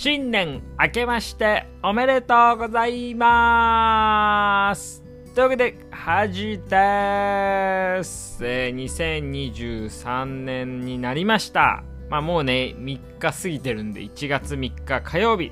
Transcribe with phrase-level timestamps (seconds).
[0.00, 5.02] 新年明けましておめでとうございます
[5.34, 11.82] というわけで、はじです、えー、2023年になりました。
[12.08, 15.50] まあもうね、3日過ぎてるんで、1月3日火曜日、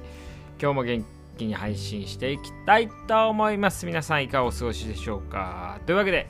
[0.62, 1.04] 今日も元
[1.36, 3.84] 気に配信していきたいと思います。
[3.84, 6.28] 皆さんいかがお過ごしでしょうかというわけで、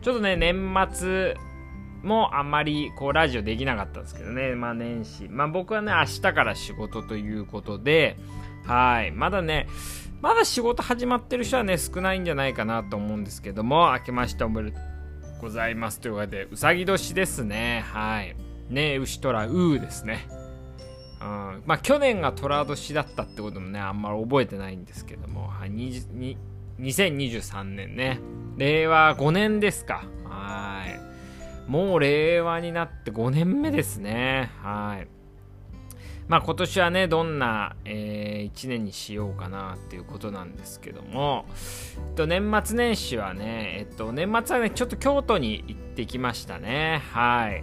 [0.00, 1.34] ちょっとね、年末
[2.02, 5.28] もあんまりこうラジオできなかったんですけどね、まあ年始。
[5.28, 8.16] まあ僕はね、明日から仕事ということで、
[8.66, 9.10] はい。
[9.12, 9.66] まだね、
[10.20, 17.84] まだ仕事始まってる人はね、少ないんじゃないかなと思うんですけども、明けましておめでとうございますということで、うさぎ年ですね。
[17.86, 18.36] はい。
[18.68, 20.28] ね牛虎うーですね。
[21.20, 28.20] うん、まあ去年が虎年だったってこともね、あんまり覚えてないんですけども、はい、2023年ね。
[28.56, 30.04] 令和5年ですか。
[31.68, 34.50] もう令和になって5年目ですね。
[34.62, 35.08] はい。
[36.26, 41.46] まあ今年はね、どんな、えー、1年にしようかなっていうことなんですけども、
[42.08, 47.02] えっと、年末年始はね、えっと、年末はね、ちょっと京都に行ってきましたね。
[47.12, 47.62] はい。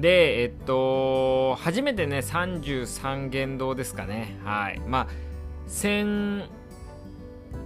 [0.00, 4.36] で、えっと、初めてね、33元堂ですかね。
[4.44, 4.80] はい。
[4.80, 5.06] まあ、
[5.68, 6.48] 千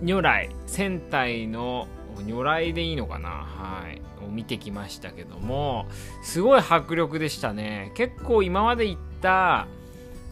[0.03, 1.89] 如来、千体の
[2.21, 3.29] 如来でいいのかな？
[3.29, 4.03] はい。
[4.25, 5.87] を見てきましたけども、
[6.23, 7.93] すごい迫力でしたね。
[7.95, 9.67] 結構今まで行った、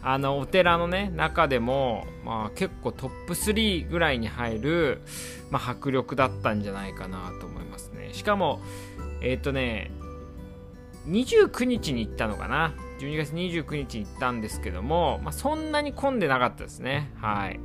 [0.03, 5.01] あの、お寺のね、中でも、まあ結構トップ3ぐらいに入る、
[5.49, 8.09] まあ迫力だったんじゃないかなと思いますね。
[8.13, 8.61] しかも、
[9.21, 9.91] えっ、ー、とね、
[11.07, 17.11] 29日に行ったのかな？12月29日に行ったんですけども、まあそんなに混んでなかったですね。
[17.17, 17.59] はい。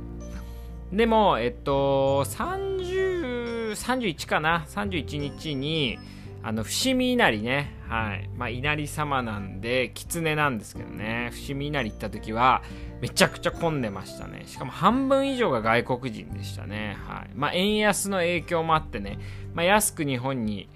[0.91, 5.99] でも、えっと、30、31かな ?31 日に、
[6.43, 7.73] あの、伏見稲荷ね。
[7.89, 8.29] はい。
[8.37, 11.29] まあ、稲荷様なんで、狐なんですけどね。
[11.33, 12.61] 伏見稲荷行った時は、
[13.01, 14.43] めちゃくちゃ混んでましたね。
[14.45, 16.97] しかも半分以上が外国人でしたね。
[17.05, 17.29] はい。
[17.35, 19.19] まあ、円安の影響もあってね、
[19.53, 20.69] まあ、安く日本に、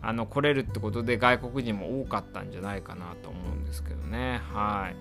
[0.00, 4.40] あの、来れるってことで外国人も多かったんじゃないかなと思うんですけどね。
[4.52, 4.96] はい。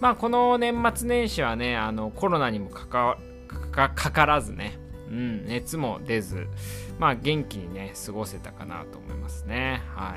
[0.00, 3.16] まあ、この年末年始はね、あの、コロナにもかか
[3.72, 4.78] かからずね、
[5.12, 6.46] うん、熱も出ず、
[6.98, 9.82] まあ元気にね、過ごせたかなと思いますね。
[9.94, 10.16] は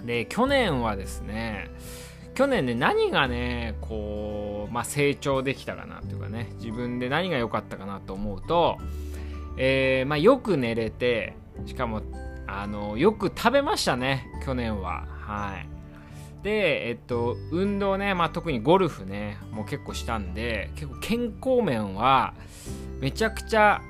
[0.00, 0.06] い。
[0.06, 1.70] で、去年はですね、
[2.34, 8.78] 去年ね、何がね、こう、まあ成長できたかなというかね、自分で何が良かったかなと思うと、
[9.56, 11.34] えー、まあよく寝れて、
[11.66, 12.02] しかも、
[12.46, 15.06] あの、よく食べましたね、去年は。
[15.08, 16.44] はい。
[16.44, 22.34] で、えっと、運動ね、まあ、特にゴルフね、もう結構したんで、結構健康面は
[23.04, 23.82] めちゃくちゃ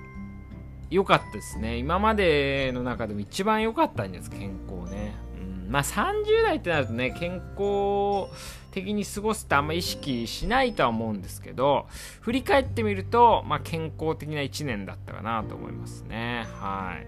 [0.90, 1.76] 良かったですね。
[1.76, 5.14] 今までの中でも一番良かったんです、健康ね。
[5.38, 8.26] うん、まあ30代ってなるとね、健康
[8.72, 11.86] 的に過ごすってあんま意識しないとは思うんですけど、
[12.22, 16.48] 振り返ってみると、まあ健康的な1年だったかなと思いますね。
[16.58, 16.98] は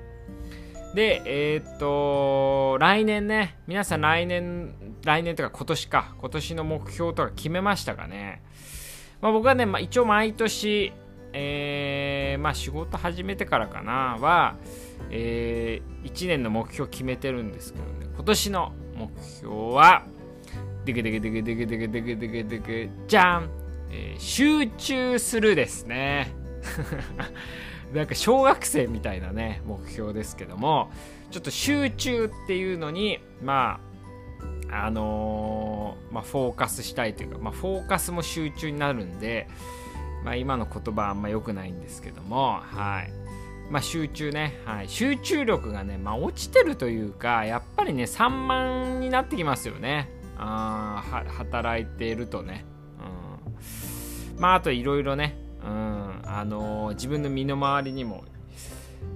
[0.95, 0.95] い。
[0.95, 8.45] で、えー、っと、来年ね、皆さん来年、来年とか今年か、今年の目標とか決めましたかね。
[9.21, 10.93] まあ、僕はね、まあ、一応毎年、
[11.39, 14.57] えー、まあ仕事始めてからかな、は、
[15.11, 19.11] えー、1年の目標決めてるんですけどね、今年の目
[19.41, 20.07] 標は、
[20.87, 23.51] でけでけでけでけでけでけでけでけ、じゃん、
[23.91, 26.33] えー、集中するですね。
[27.93, 30.91] なんか小学生みたいなね、目標ですけども、
[31.31, 33.79] ちょっと集中っていうのに、ま
[34.71, 39.49] あ、あのー、まあ、フォーカスしたいというか、まあ、フォーカスも集中になるんで、
[40.27, 43.13] まあ、今の言葉あんま良くないんですけども、はい。
[43.71, 44.89] まあ、集中ね、はい。
[44.89, 50.11] 集中力がね、まあ、落ちてるというか、やっぱりね、散漫になってきますよね。
[50.37, 52.65] あ働いているとね。
[54.35, 54.41] うん。
[54.41, 58.25] まあ、あといろいろね、うん、あのー、自分の身の回りにも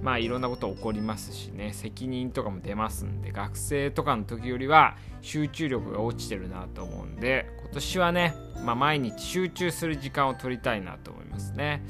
[0.01, 8.35] まあいろんなこと起こりますしね責任とかも出ますんで学生とかの時よりは集中力が落ちてるなと思うんで今年はね、
[8.65, 11.81] まあ、毎日集中する時間を取りたいなと思いますね。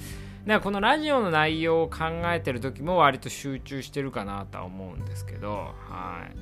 [0.45, 6.37] だからこのラジオの内容を考えてる時も割と集中してるかなとは思うんですけどはい。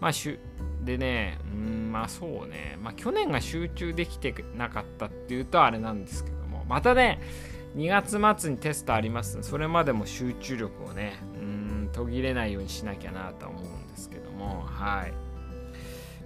[0.00, 0.38] まあしゅ
[0.82, 2.78] でねうんまあそうね。
[2.82, 7.20] まあ去年が集中できてなかったっていうとあれなんですけどもまたね、
[7.76, 9.42] 2月末にテストあります。
[9.42, 15.23] それまでも集中力をね、うん、途切れないようにしなきゃなと思うんですけども、はい。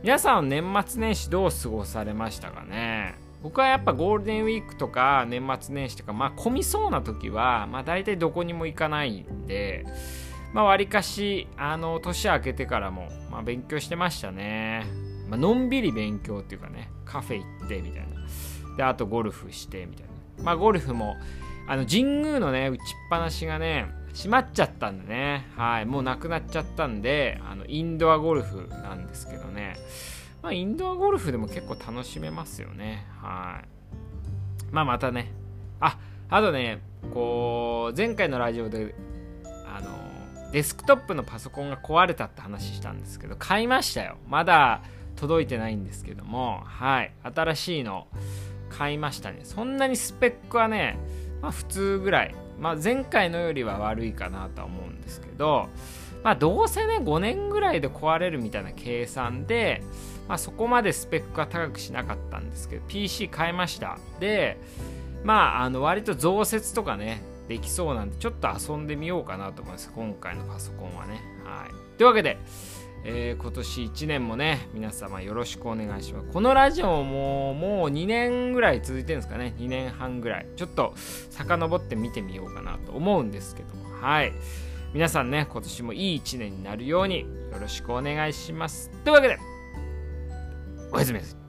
[0.02, 3.16] 皆さん年末年始どう過ごされましたかね？
[3.42, 9.84] 僕はやっぱゴールデンウィークとか年末年始とか、まあ混みそうな時は、まあ大体どこにも行かないんで、
[10.52, 14.86] まあわりかし、あの、年明けてからも、まあ勉強してましたね。
[15.28, 18.08] まあのんびり勉強っていうかね、カフェ行ってみたいな。
[18.76, 20.06] であとゴルフしてみたい
[20.38, 21.16] なまあゴルフも
[21.66, 23.86] あの神宮のね打ちっぱなしがね
[24.18, 25.46] 閉まっちゃったんでね。
[25.56, 25.86] はい。
[25.86, 29.76] もうなくなっちゃったんであのインドアゴルフなんですけどね。
[30.42, 33.06] まあインドアゴルフでも結構楽しめますよね。
[33.22, 33.68] はい。
[34.72, 35.30] まあまたね。
[35.78, 36.00] あ
[36.30, 36.80] あとね
[37.14, 38.92] こう前回のラジオで
[39.64, 44.16] あのデスクトップのパソコンが壊れたって話したんですけど買いましたよ。
[44.26, 44.82] まだ
[45.14, 46.62] 届いてないんですけども。
[46.64, 47.12] はい。
[47.22, 48.08] 新しいの
[48.68, 49.42] 買いましたね。
[49.44, 50.98] そんなにスペックはね
[51.40, 55.68] まあ普通ぐらいまあ前回のよりは悪いかなとは思うんですけど
[56.22, 59.82] まあどうせね5年ぐらいで壊れるみたいな計算で
[60.28, 63.98] まあそこまでスペックは高くしなかったんですけど PC 買いました。
[64.20, 64.58] で
[65.24, 69.90] まああの割と増設とかねできそうなんでちょっと遊んでみようかなと思います。
[69.94, 71.22] 今回のパソコンはね。
[71.44, 71.70] はい。
[71.96, 72.38] というわけで
[73.04, 76.28] えー、今年1年もね、皆様よろしくお願いします。
[76.32, 79.54] このラジオももう2年ぐらい続いてるんですかね。
[79.58, 80.46] 2年半ぐらい。
[80.56, 80.94] ちょっと
[81.30, 83.84] 遡って見てみようかなと思うんですけども。
[84.00, 84.32] はい。
[84.92, 87.26] 皆さんね、今年もいい1年になるようによ
[87.60, 88.90] ろしくお願いします。
[89.04, 89.38] というわけで、
[90.92, 91.47] おやすみです。